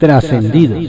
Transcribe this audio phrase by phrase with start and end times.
[0.00, 0.82] Trascendidos.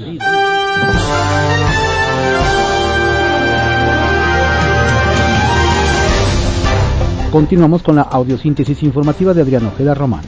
[7.29, 10.23] Continuamos con la audiosíntesis informativa de Adrián Ojeda Román,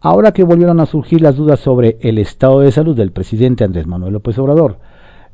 [0.00, 3.88] ahora que volvieron a surgir las dudas sobre el estado de salud del presidente Andrés
[3.88, 4.78] Manuel López Obrador,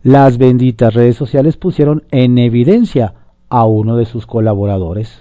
[0.02, 3.12] las benditas redes sociales pusieron en evidencia
[3.48, 5.20] a uno de sus colaboradores.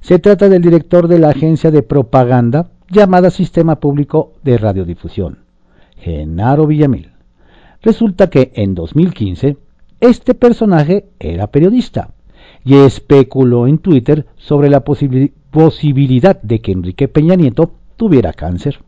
[0.00, 5.38] Se trata del director de la agencia de propaganda llamada Sistema Público de Radiodifusión,
[5.96, 7.10] Genaro Villamil.
[7.82, 9.56] Resulta que en 2015
[10.00, 12.10] este personaje era periodista
[12.64, 18.80] y especuló en Twitter sobre la posibilidad de que Enrique Peña Nieto tuviera cáncer.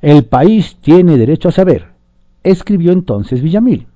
[0.00, 1.88] El país tiene derecho a saber,
[2.42, 3.86] escribió entonces Villamil.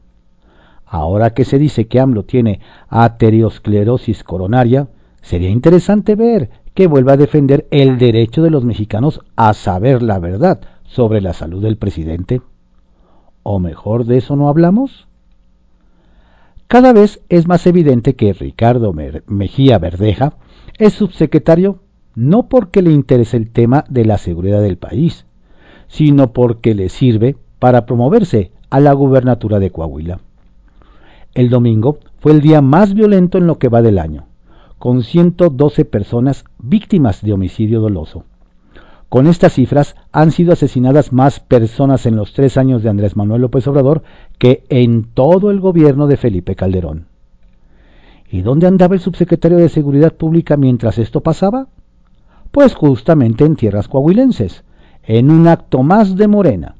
[0.86, 4.88] Ahora que se dice que AMLO tiene aterosclerosis coronaria,
[5.20, 10.20] sería interesante ver que vuelva a defender el derecho de los mexicanos a saber la
[10.20, 12.40] verdad sobre la salud del presidente.
[13.42, 15.08] ¿O mejor de eso no hablamos?
[16.68, 20.34] Cada vez es más evidente que Ricardo Mejía Verdeja
[20.78, 21.80] es subsecretario
[22.14, 25.26] no porque le interese el tema de la seguridad del país,
[25.86, 30.20] sino porque le sirve para promoverse a la gubernatura de Coahuila.
[31.36, 34.24] El domingo fue el día más violento en lo que va del año,
[34.78, 38.24] con 112 personas víctimas de homicidio doloso.
[39.10, 43.42] Con estas cifras han sido asesinadas más personas en los tres años de Andrés Manuel
[43.42, 44.02] López Obrador
[44.38, 47.08] que en todo el gobierno de Felipe Calderón.
[48.30, 51.66] ¿Y dónde andaba el subsecretario de Seguridad Pública mientras esto pasaba?
[52.50, 54.64] Pues justamente en tierras coahuilenses,
[55.02, 56.76] en un acto más de Morena.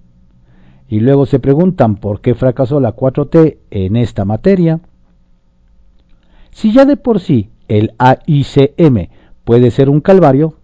[0.89, 4.81] Y luego se preguntan por qué fracasó la 4T en esta materia.
[6.51, 9.09] Si ya de por sí el AICM
[9.45, 10.55] puede ser un calvario,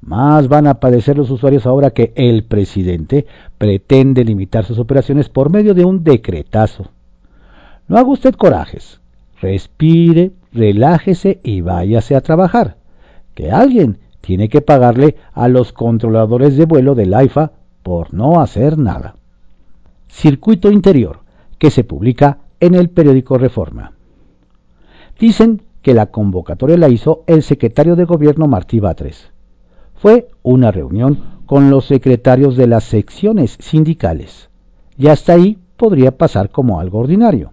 [0.00, 3.26] más van a padecer los usuarios ahora que el presidente
[3.58, 6.90] pretende limitar sus operaciones por medio de un decretazo.
[7.86, 9.00] No haga usted corajes.
[9.40, 12.76] Respire, relájese y váyase a trabajar.
[13.34, 18.78] Que alguien tiene que pagarle a los controladores de vuelo del AIFA por no hacer
[18.78, 19.14] nada.
[20.10, 21.20] Circuito Interior,
[21.58, 23.92] que se publica en el periódico Reforma.
[25.18, 29.30] Dicen que la convocatoria la hizo el secretario de Gobierno Martí Batres
[30.00, 34.48] fue una reunión con los secretarios de las secciones sindicales.
[34.96, 37.52] Y hasta ahí podría pasar como algo ordinario.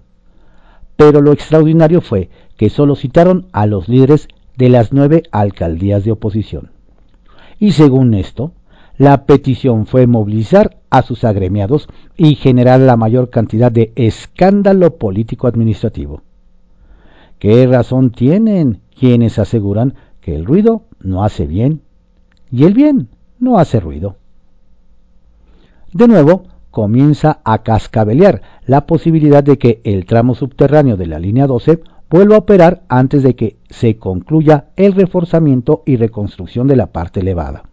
[0.95, 6.11] Pero lo extraordinario fue que solo citaron a los líderes de las nueve alcaldías de
[6.11, 6.71] oposición.
[7.59, 8.53] Y según esto,
[8.97, 15.47] la petición fue movilizar a sus agremiados y generar la mayor cantidad de escándalo político
[15.47, 16.21] administrativo.
[17.39, 21.81] ¿Qué razón tienen quienes aseguran que el ruido no hace bien
[22.51, 24.17] y el bien no hace ruido.
[25.93, 31.47] De nuevo, comienza a cascabelear la posibilidad de que el tramo subterráneo de la línea
[31.47, 36.87] 12 vuelva a operar antes de que se concluya el reforzamiento y reconstrucción de la
[36.87, 37.66] parte elevada.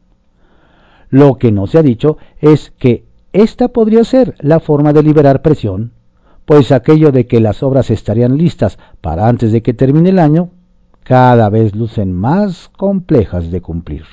[1.11, 5.43] Lo que no se ha dicho es que esta podría ser la forma de liberar
[5.43, 5.93] presión,
[6.45, 10.51] pues aquello de que las obras estarían listas para antes de que termine el año,
[11.03, 14.05] cada vez lucen más complejas de cumplir.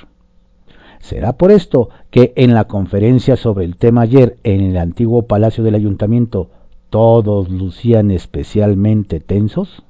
[1.00, 5.64] Será por esto que en la conferencia sobre el tema ayer en el antiguo Palacio
[5.64, 6.50] del Ayuntamiento
[6.90, 9.82] todos lucían especialmente tensos.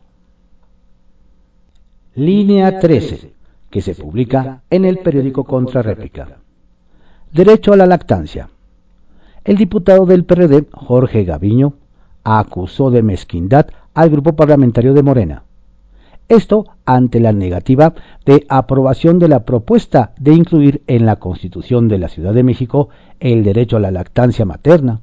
[2.14, 3.32] Línea 13,
[3.70, 6.41] que se publica en el periódico Contrarréplica.
[7.32, 8.50] Derecho a la lactancia.
[9.42, 11.72] El diputado del PRD, Jorge Gaviño,
[12.24, 15.44] acusó de mezquindad al grupo parlamentario de Morena.
[16.28, 17.94] Esto ante la negativa
[18.26, 22.90] de aprobación de la propuesta de incluir en la Constitución de la Ciudad de México
[23.18, 25.00] el derecho a la lactancia materna.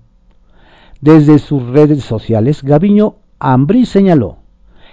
[1.01, 4.37] Desde sus redes sociales, Gaviño Ambrí señaló,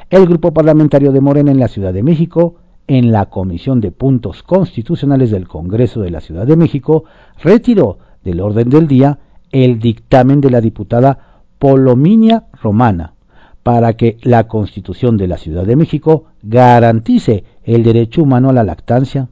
[0.08, 2.54] el grupo parlamentario de Morena en la Ciudad de México,
[2.88, 7.04] en la Comisión de Puntos Constitucionales del Congreso de la Ciudad de México,
[7.42, 9.18] retiró del orden del día
[9.50, 13.14] el dictamen de la diputada Polominia Romana
[13.62, 18.62] para que la Constitución de la Ciudad de México garantice el derecho humano a la
[18.62, 19.28] lactancia.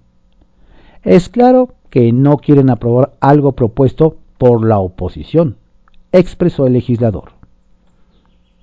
[1.03, 5.59] Es claro que no quieren aprobar algo propuesto por la oposición,
[6.11, 7.33] expresó el legislador.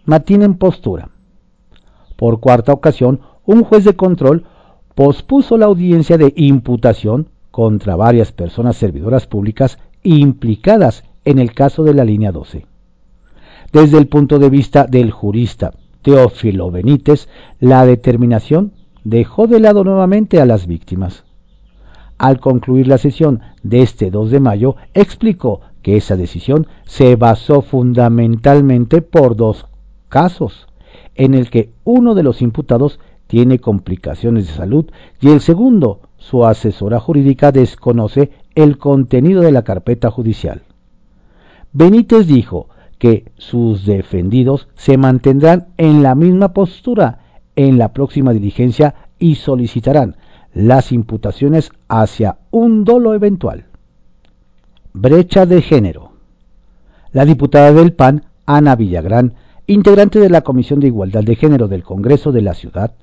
[0.06, 1.10] en postura.
[2.18, 4.46] Por cuarta ocasión, un juez de control
[4.96, 11.94] pospuso la audiencia de imputación contra varias personas servidoras públicas implicadas en el caso de
[11.94, 12.66] la línea 12.
[13.72, 15.72] Desde el punto de vista del jurista
[16.02, 17.28] Teófilo Benítez,
[17.60, 18.74] la determinación
[19.04, 21.24] dejó de lado nuevamente a las víctimas.
[22.18, 27.62] Al concluir la sesión de este 2 de mayo, explicó que esa decisión se basó
[27.62, 29.66] fundamentalmente por dos
[30.10, 30.68] casos,
[31.16, 33.00] en el que uno de los imputados
[33.32, 34.92] tiene complicaciones de salud
[35.22, 40.64] y el segundo, su asesora jurídica, desconoce el contenido de la carpeta judicial.
[41.72, 42.68] Benítez dijo
[42.98, 47.20] que sus defendidos se mantendrán en la misma postura
[47.56, 50.18] en la próxima diligencia y solicitarán
[50.54, 53.64] las imputaciones hacia un dolo eventual.
[54.92, 56.12] Brecha de género.
[57.14, 59.36] La diputada del PAN, Ana Villagrán,
[59.68, 62.94] integrante de la Comisión de Igualdad de Género del Congreso de la Ciudad,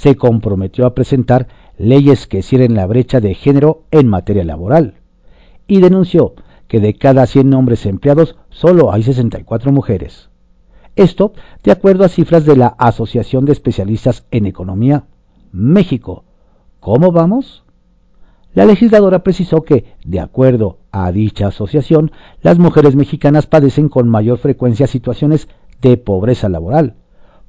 [0.00, 4.94] se comprometió a presentar leyes que cierren la brecha de género en materia laboral
[5.66, 6.32] y denunció
[6.68, 10.30] que de cada 100 hombres empleados solo hay 64 mujeres.
[10.96, 15.04] Esto de acuerdo a cifras de la Asociación de Especialistas en Economía
[15.52, 16.24] México.
[16.80, 17.62] ¿Cómo vamos?
[18.54, 22.10] La legisladora precisó que, de acuerdo a dicha asociación,
[22.40, 25.46] las mujeres mexicanas padecen con mayor frecuencia situaciones
[25.82, 26.94] de pobreza laboral,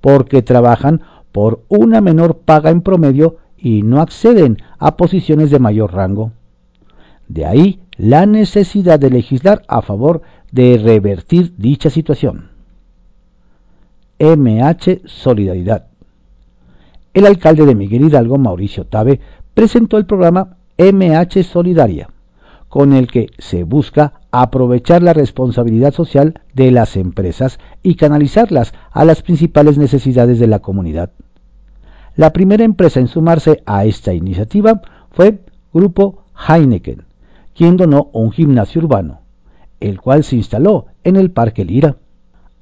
[0.02, 5.94] porque trabajan por una menor paga en promedio y no acceden a posiciones de mayor
[5.94, 6.32] rango.
[7.28, 12.50] De ahí la necesidad de legislar a favor de revertir dicha situación.
[14.20, 15.88] MH Solidaridad.
[17.14, 19.20] El alcalde de Miguel Hidalgo, Mauricio Tabe,
[19.54, 22.10] presentó el programa MH Solidaria,
[22.70, 29.06] con el que se busca aprovechar la responsabilidad social de las empresas y canalizarlas a
[29.06, 31.12] las principales necesidades de la comunidad.
[32.16, 34.82] La primera empresa en sumarse a esta iniciativa
[35.12, 35.40] fue
[35.74, 37.06] Grupo Heineken,
[37.56, 39.22] quien donó un gimnasio urbano,
[39.80, 41.96] el cual se instaló en el Parque Lira.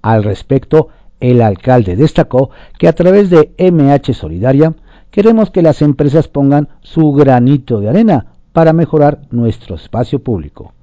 [0.03, 4.75] Al respecto, el alcalde destacó que a través de MH Solidaria
[5.09, 10.73] queremos que las empresas pongan su granito de arena para mejorar nuestro espacio público,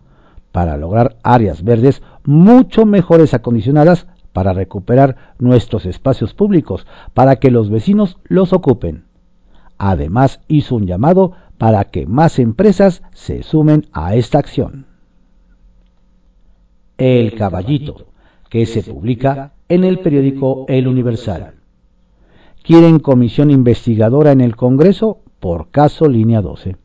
[0.51, 7.71] para lograr áreas verdes mucho mejores acondicionadas para recuperar nuestros espacios públicos, para que los
[7.71, 9.05] vecinos los ocupen.
[9.79, 14.85] Además, hizo un llamado para que más empresas se sumen a esta acción.
[16.99, 18.09] El Caballito,
[18.51, 21.55] que se publica en el periódico El Universal.
[22.63, 26.77] Quieren comisión investigadora en el Congreso por caso Línea 12.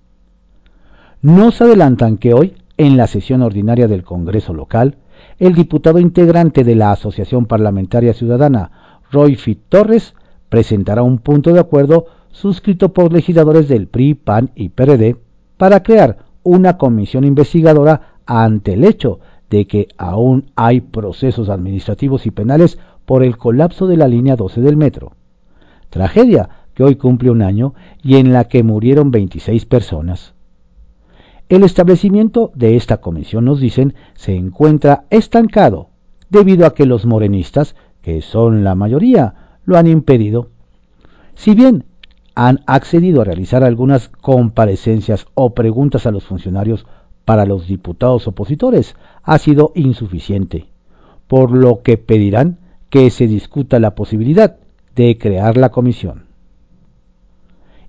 [1.21, 4.95] Nos adelantan que hoy, en la sesión ordinaria del Congreso local,
[5.39, 10.13] el diputado integrante de la Asociación Parlamentaria Ciudadana, Roy Fit Torres,
[10.49, 15.17] presentará un punto de acuerdo suscrito por legisladores del PRI, PAN y PRD
[15.57, 22.31] para crear una comisión investigadora ante el hecho de que aún hay procesos administrativos y
[22.31, 25.13] penales por el colapso de la línea 12 del metro.
[25.89, 30.33] Tragedia que hoy cumple un año y en la que murieron 26 personas.
[31.51, 35.89] El establecimiento de esta comisión, nos dicen, se encuentra estancado
[36.29, 40.47] debido a que los morenistas, que son la mayoría, lo han impedido.
[41.35, 41.83] Si bien
[42.35, 46.85] han accedido a realizar algunas comparecencias o preguntas a los funcionarios
[47.25, 50.67] para los diputados opositores ha sido insuficiente,
[51.27, 54.55] por lo que pedirán que se discuta la posibilidad
[54.95, 56.27] de crear la comisión.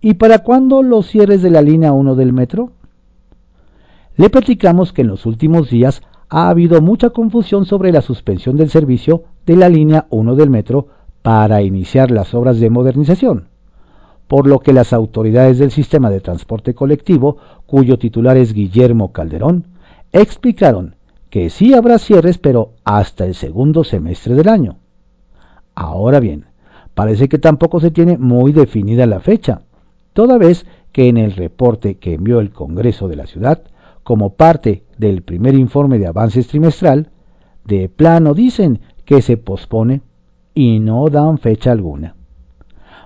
[0.01, 2.73] ¿Y para cuándo los cierres de la línea 1 del metro?
[4.23, 8.71] Le platicamos que en los últimos días ha habido mucha confusión sobre la suspensión del
[8.71, 10.87] servicio de la línea 1 del metro
[11.23, 13.49] para iniciar las obras de modernización,
[14.29, 19.67] por lo que las autoridades del sistema de transporte colectivo, cuyo titular es Guillermo Calderón,
[20.13, 20.95] explicaron
[21.29, 24.77] que sí habrá cierres, pero hasta el segundo semestre del año.
[25.75, 26.45] Ahora bien,
[26.95, 29.63] parece que tampoco se tiene muy definida la fecha,
[30.13, 33.65] toda vez que en el reporte que envió el Congreso de la ciudad,
[34.03, 37.11] como parte del primer informe de avances trimestral,
[37.65, 40.03] de plano dicen que se pospone
[40.55, 42.15] y no dan fecha alguna.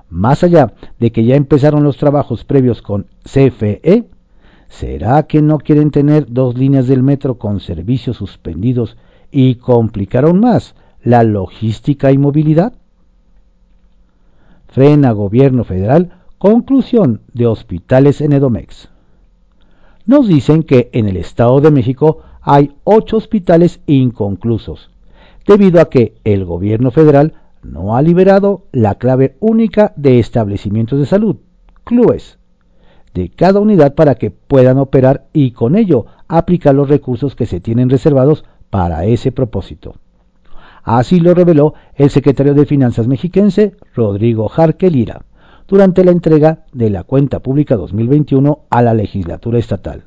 [0.09, 4.07] Más allá de que ya empezaron los trabajos previos con CFE,
[4.69, 8.97] ¿será que no quieren tener dos líneas del metro con servicios suspendidos
[9.31, 12.73] y complicaron más la logística y movilidad?
[14.69, 18.91] Frena Gobierno Federal conclusión de hospitales en Edomex.
[20.07, 24.91] Nos dicen que en el Estado de México hay ocho hospitales inconclusos,
[25.47, 27.35] debido a que el gobierno federal
[27.65, 31.37] no ha liberado la clave única de establecimientos de salud,
[31.83, 32.39] CLUES,
[33.15, 37.59] de cada unidad para que puedan operar y con ello aplicar los recursos que se
[37.59, 39.97] tienen reservados para ese propósito.
[40.85, 45.23] Así lo reveló el secretario de Finanzas mexiquense, Rodrigo Jarque Lira,
[45.69, 50.05] durante la entrega de la cuenta pública 2021 a la legislatura estatal.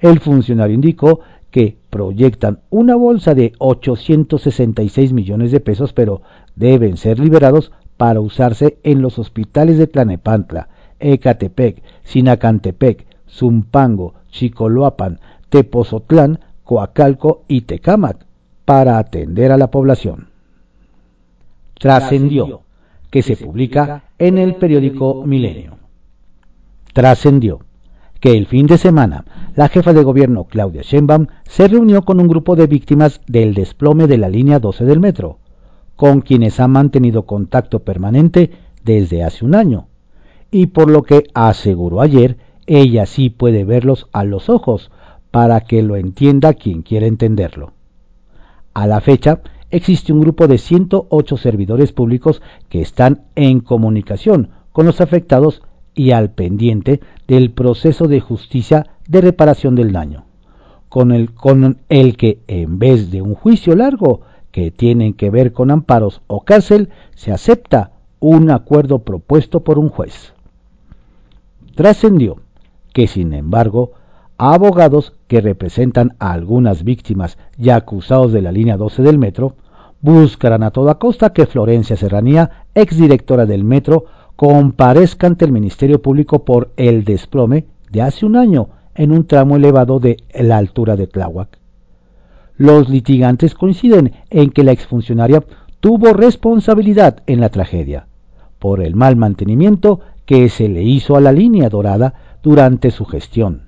[0.00, 1.20] El funcionario indicó
[1.50, 6.22] que proyectan una bolsa de 866 millones de pesos, pero
[6.56, 10.68] deben ser liberados para usarse en los hospitales de Tlanepantla,
[11.00, 18.26] Ecatepec, Sinacantepec, Zumpango, Chicoloapan, Tepozotlán, Coacalco y Tecámac,
[18.64, 20.28] para atender a la población.
[21.78, 22.62] Trascendió,
[23.10, 25.78] que se publica en el periódico Milenio.
[26.92, 27.60] Trascendió
[28.20, 29.24] que el fin de semana
[29.54, 34.06] la jefa de gobierno Claudia Sheinbaum se reunió con un grupo de víctimas del desplome
[34.06, 35.38] de la línea 12 del metro,
[35.96, 38.50] con quienes ha mantenido contacto permanente
[38.84, 39.88] desde hace un año,
[40.50, 44.90] y por lo que aseguró ayer, ella sí puede verlos a los ojos
[45.30, 47.72] para que lo entienda quien quiera entenderlo.
[48.74, 54.86] A la fecha, existe un grupo de 108 servidores públicos que están en comunicación con
[54.86, 55.62] los afectados
[55.94, 60.24] y al pendiente del proceso de justicia de reparación del daño,
[60.88, 64.20] con el, con el que en vez de un juicio largo
[64.52, 69.88] que tienen que ver con amparos o cárcel, se acepta un acuerdo propuesto por un
[69.88, 70.32] juez.
[71.74, 72.36] Trascendió
[72.92, 73.92] que, sin embargo,
[74.38, 79.56] abogados que representan a algunas víctimas ya acusados de la línea 12 del metro,
[80.00, 84.04] buscarán a toda costa que Florencia Serranía, exdirectora del metro,
[84.36, 89.56] comparezca ante el Ministerio Público por el desplome de hace un año en un tramo
[89.56, 91.58] elevado de la altura de Tláhuac.
[92.56, 95.42] Los litigantes coinciden en que la exfuncionaria
[95.80, 98.06] tuvo responsabilidad en la tragedia,
[98.60, 103.67] por el mal mantenimiento que se le hizo a la línea dorada durante su gestión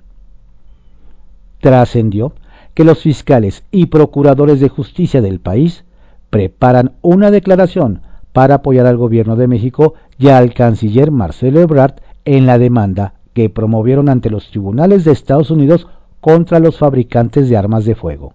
[1.61, 2.33] trascendió
[2.73, 5.85] que los fiscales y procuradores de justicia del país
[6.29, 8.01] preparan una declaración
[8.33, 13.49] para apoyar al gobierno de México y al canciller Marcelo Ebrard en la demanda que
[13.49, 15.87] promovieron ante los tribunales de Estados Unidos
[16.19, 18.33] contra los fabricantes de armas de fuego.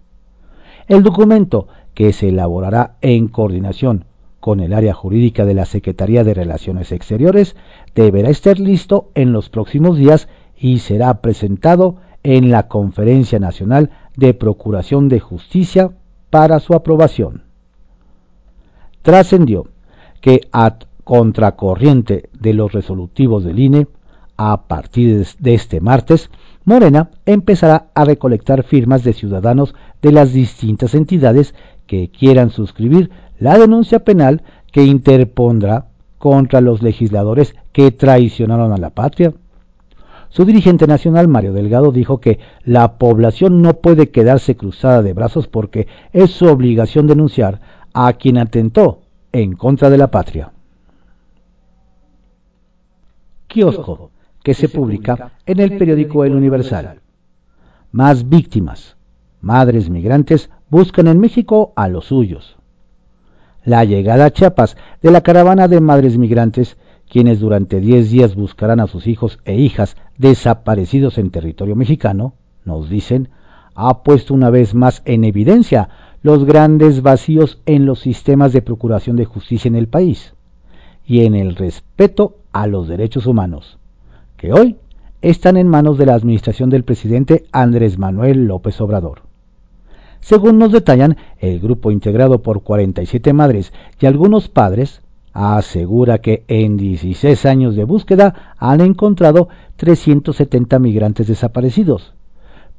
[0.87, 4.05] El documento, que se elaborará en coordinación
[4.39, 7.55] con el área jurídica de la Secretaría de Relaciones Exteriores,
[7.95, 14.33] deberá estar listo en los próximos días y será presentado en la Conferencia Nacional de
[14.33, 15.91] Procuración de Justicia
[16.29, 17.43] para su aprobación.
[19.01, 19.67] Trascendió
[20.21, 23.87] que a contracorriente de los resolutivos del INE,
[24.35, 26.29] a partir de este martes,
[26.65, 31.55] Morena empezará a recolectar firmas de ciudadanos de las distintas entidades
[31.85, 33.09] que quieran suscribir
[33.39, 34.43] la denuncia penal
[34.73, 39.33] que interpondrá contra los legisladores que traicionaron a la patria
[40.29, 45.47] su dirigente nacional, Mario Delgado, dijo que la población no puede quedarse cruzada de brazos
[45.47, 47.61] porque es su obligación denunciar
[47.93, 50.51] a quien atentó en contra de la patria.
[53.47, 54.11] Kiosco,
[54.43, 57.01] que se publica en el periódico El Universal.
[57.91, 58.97] Más víctimas.
[59.41, 62.57] Madres migrantes buscan en México a los suyos.
[63.63, 66.77] La llegada a Chiapas de la caravana de madres migrantes
[67.09, 72.33] quienes durante 10 días buscarán a sus hijos e hijas desaparecidos en territorio mexicano,
[72.65, 73.29] nos dicen,
[73.75, 75.89] ha puesto una vez más en evidencia
[76.21, 80.33] los grandes vacíos en los sistemas de procuración de justicia en el país
[81.05, 83.77] y en el respeto a los derechos humanos,
[84.35, 84.77] que hoy
[85.21, 89.21] están en manos de la administración del presidente Andrés Manuel López Obrador.
[90.19, 95.01] Según nos detallan, el grupo integrado por 47 madres y algunos padres
[95.33, 102.13] asegura que en 16 años de búsqueda han encontrado 370 migrantes desaparecidos,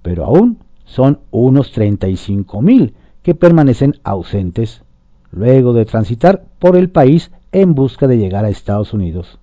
[0.03, 4.83] pero aún son unos 35 mil que permanecen ausentes
[5.31, 9.39] luego de transitar por el país en busca de llegar a Estados Unidos.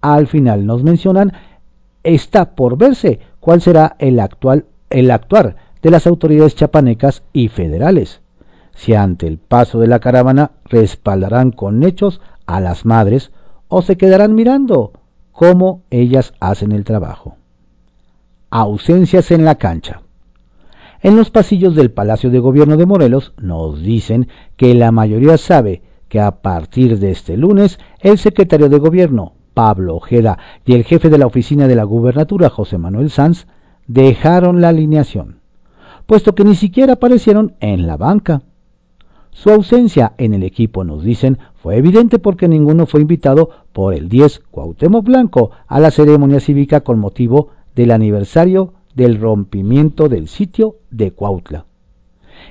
[0.00, 1.32] Al final nos mencionan,
[2.02, 8.20] está por verse cuál será el, actual, el actuar de las autoridades chapanecas y federales,
[8.76, 13.32] si ante el paso de la caravana respaldarán con hechos a las madres
[13.68, 14.92] o se quedarán mirando
[15.32, 17.36] cómo ellas hacen el trabajo.
[18.50, 20.02] Ausencias en la cancha.
[21.02, 25.82] En los pasillos del Palacio de Gobierno de Morelos nos dicen que la mayoría sabe
[26.08, 31.08] que a partir de este lunes el secretario de Gobierno, Pablo Ojeda, y el jefe
[31.08, 33.46] de la oficina de la gubernatura, José Manuel Sanz,
[33.86, 35.40] dejaron la alineación,
[36.06, 38.42] puesto que ni siquiera aparecieron en la banca.
[39.36, 44.08] Su ausencia en el equipo, nos dicen, fue evidente porque ninguno fue invitado por el
[44.08, 50.76] 10 Cuauhtémoc Blanco a la ceremonia cívica con motivo del aniversario del rompimiento del sitio
[50.90, 51.66] de Cuautla.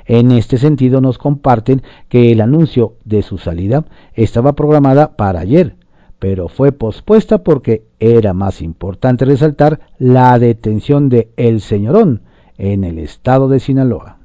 [0.06, 5.78] En este sentido nos comparten que el anuncio de su salida estaba programada para ayer,
[6.20, 12.22] pero fue pospuesta porque era más importante resaltar la detención de El Señorón
[12.60, 14.20] en el estado de Sinaloa.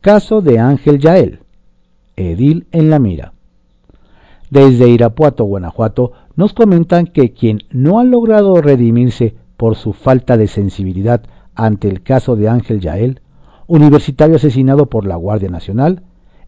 [0.00, 1.40] Caso de Ángel Yael,
[2.16, 3.34] edil en la mira.
[4.48, 10.48] Desde Irapuato, Guanajuato, nos comentan que quien no ha logrado redimirse por su falta de
[10.48, 11.22] sensibilidad
[11.54, 13.20] ante el caso de Ángel Yael,
[13.66, 16.02] universitario asesinado por la Guardia Nacional,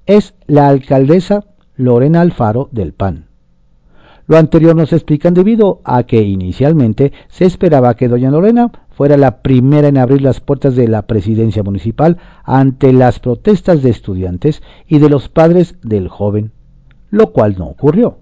[0.06, 1.44] es la alcaldesa
[1.76, 3.26] Lorena Alfaro del PAN.
[4.32, 9.42] Lo anterior nos explican debido a que inicialmente se esperaba que doña Lorena fuera la
[9.42, 15.00] primera en abrir las puertas de la presidencia municipal ante las protestas de estudiantes y
[15.00, 16.50] de los padres del joven,
[17.10, 18.20] lo cual no ocurrió.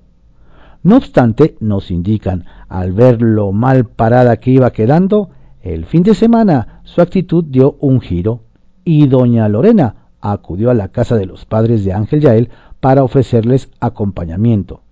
[0.82, 5.30] No obstante, nos indican, al ver lo mal parada que iba quedando,
[5.62, 8.40] el fin de semana su actitud dio un giro
[8.82, 13.70] y doña Lorena acudió a la casa de los padres de Ángel Yael para ofrecerles
[13.78, 14.82] acompañamiento,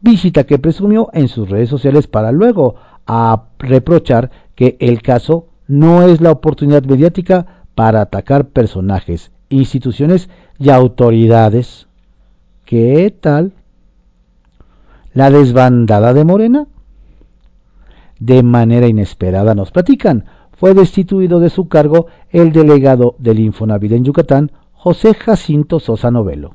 [0.00, 6.02] visita que presumió en sus redes sociales para luego a reprochar que el caso no
[6.02, 10.28] es la oportunidad mediática para atacar personajes, instituciones
[10.58, 11.88] y autoridades.
[12.64, 13.52] ¿Qué tal?
[15.12, 16.66] La desbandada de Morena.
[18.18, 24.04] De manera inesperada nos platican, fue destituido de su cargo el delegado del Infonavit en
[24.04, 26.54] Yucatán, José Jacinto Sosa Novelo.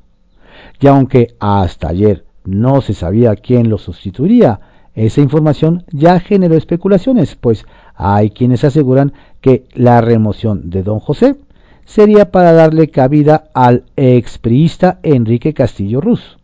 [0.79, 4.59] Y aunque hasta ayer no se sabía quién lo sustituiría,
[4.93, 11.37] esa información ya generó especulaciones, pues hay quienes aseguran que la remoción de don José
[11.85, 16.37] sería para darle cabida al expriista Enrique Castillo Ruz.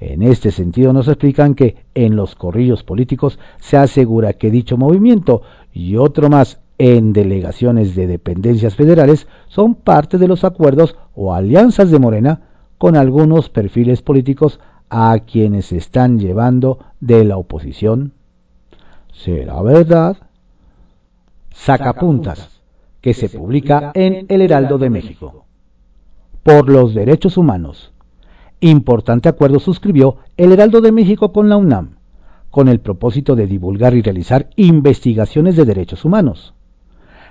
[0.00, 5.42] En este sentido nos explican que en los corrillos políticos se asegura que dicho movimiento
[5.72, 11.92] y otro más en delegaciones de dependencias federales son parte de los acuerdos o alianzas
[11.92, 12.40] de Morena
[12.78, 14.58] con algunos perfiles políticos
[14.94, 18.12] a quienes se están llevando de la oposición.
[19.12, 20.18] ¿Será verdad?
[21.50, 22.60] Sacapuntas,
[23.00, 25.46] que se publica en El Heraldo de México.
[26.42, 27.92] Por los derechos humanos
[28.64, 31.96] Importante acuerdo suscribió el Heraldo de México con la UNAM,
[32.48, 36.54] con el propósito de divulgar y realizar investigaciones de derechos humanos.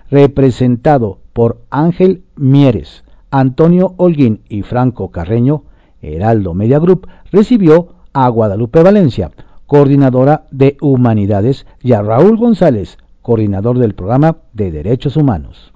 [0.09, 5.63] Representado por Ángel Mieres, Antonio Holguín y Franco Carreño,
[6.01, 9.31] Heraldo Media Group recibió a Guadalupe Valencia,
[9.67, 15.73] coordinadora de Humanidades, y a Raúl González, coordinador del programa de Derechos Humanos.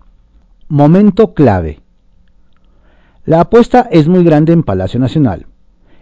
[0.68, 1.80] Momento clave.
[3.26, 5.48] La apuesta es muy grande en Palacio Nacional.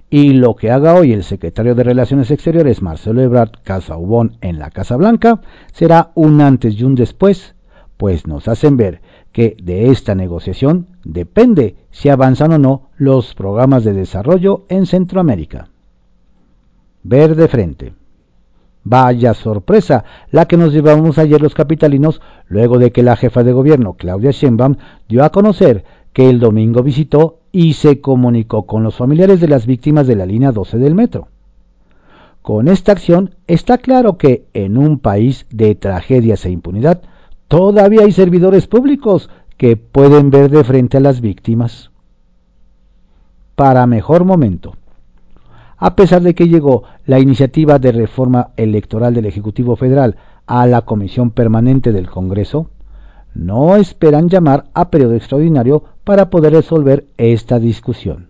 [0.09, 4.69] Y lo que haga hoy el secretario de Relaciones Exteriores, Marcelo Ebrard Casaubon, en la
[4.69, 7.55] Casa Blanca, será un antes y un después,
[7.97, 9.01] pues nos hacen ver
[9.33, 15.67] que de esta negociación depende si avanzan o no los programas de desarrollo en Centroamérica.
[17.01, 17.93] Ver de frente.
[18.85, 23.53] Vaya sorpresa la que nos llevamos ayer los capitalinos luego de que la jefa de
[23.53, 24.75] gobierno, Claudia Sheinbaum,
[25.09, 29.65] dio a conocer que el domingo visitó y se comunicó con los familiares de las
[29.65, 31.29] víctimas de la línea 12 del metro.
[32.41, 37.01] Con esta acción está claro que en un país de tragedias e impunidad
[37.53, 41.91] todavía hay servidores públicos que pueden ver de frente a las víctimas.
[43.53, 44.75] Para mejor momento.
[45.77, 50.15] A pesar de que llegó la iniciativa de reforma electoral del Ejecutivo Federal
[50.47, 52.71] a la Comisión Permanente del Congreso,
[53.35, 58.29] no esperan llamar a periodo extraordinario para poder resolver esta discusión.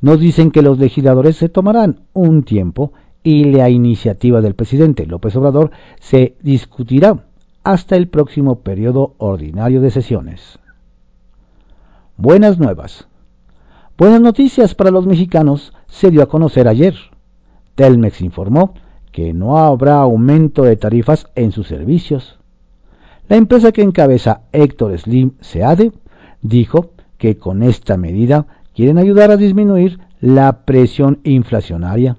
[0.00, 5.36] Nos dicen que los legisladores se tomarán un tiempo y la iniciativa del presidente López
[5.36, 7.26] Obrador se discutirá
[7.64, 10.58] hasta el próximo periodo ordinario de sesiones.
[12.16, 13.06] Buenas nuevas.
[13.96, 16.94] Buenas noticias para los mexicanos se dio a conocer ayer.
[17.74, 18.74] Telmex informó
[19.12, 22.38] que no habrá aumento de tarifas en sus servicios.
[23.28, 25.92] La empresa que encabeza Héctor Slim Seade
[26.40, 32.16] dijo que con esta medida quieren ayudar a disminuir la presión inflacionaria.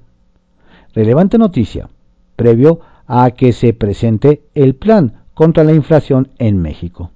[0.93, 1.89] Relevante noticia,
[2.35, 7.11] previo a que se presente el plan contra la inflación en México.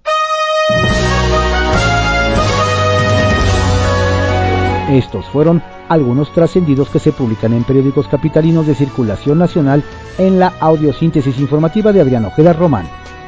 [4.89, 9.83] Estos fueron algunos trascendidos que se publican en periódicos capitalinos de circulación nacional
[10.17, 12.87] en la audiosíntesis informativa de Adrián Ojeda Román,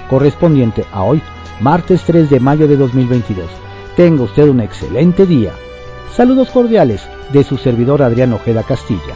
[0.10, 1.21] correspondiente a hoy,
[1.60, 3.45] martes 3 de mayo de 2022.
[3.97, 5.52] Tenga usted un excelente día.
[6.13, 9.15] Saludos cordiales de su servidor Adrián Ojeda Castilla.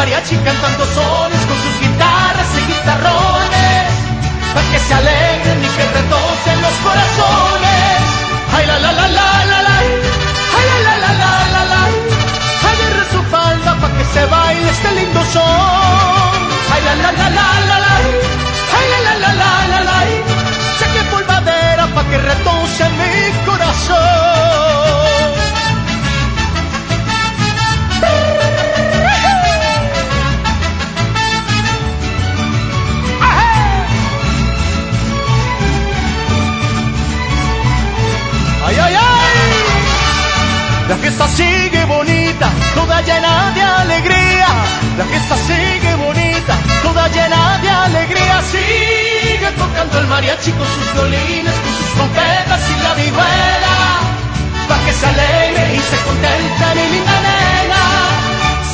[0.00, 3.92] Mariachi cantando sones con sus guitarras y guitarrones,
[4.54, 7.98] para que se alegren y que retocen los corazones.
[8.56, 9.76] Ay la la la la la la,
[10.56, 11.82] ay la la la la la la,
[12.70, 16.30] agarre su falda para que se baile este lindo son.
[16.72, 17.69] Ay la la la la la
[22.10, 24.50] que retoce mi corazón.
[40.90, 44.48] La fiesta sigue bonita, toda llena de alegría.
[44.98, 48.42] La fiesta sigue bonita, toda llena de alegría.
[48.42, 51.39] Sigue tocando el mariachi con sus violines,
[51.94, 53.76] trompetas y la vihuela,
[54.68, 57.84] pa' que se alegre y se contenta mi linda nena.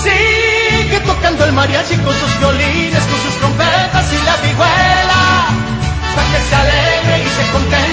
[0.03, 5.23] Sigue tocando el mariachi con sus violines, con sus trompetas y la vihuela,
[6.15, 7.86] pa' que se alegre y se contenta.